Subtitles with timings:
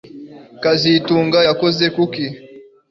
[0.63, 2.25] kazitunga yakoze kuki